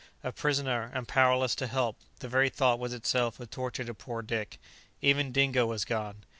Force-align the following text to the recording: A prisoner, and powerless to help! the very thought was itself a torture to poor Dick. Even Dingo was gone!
A 0.23 0.31
prisoner, 0.31 0.89
and 0.95 1.07
powerless 1.07 1.53
to 1.53 1.67
help! 1.67 1.99
the 2.21 2.27
very 2.27 2.49
thought 2.49 2.79
was 2.79 2.91
itself 2.91 3.39
a 3.39 3.45
torture 3.45 3.83
to 3.83 3.93
poor 3.93 4.23
Dick. 4.23 4.59
Even 4.99 5.31
Dingo 5.31 5.67
was 5.67 5.85
gone! 5.85 6.23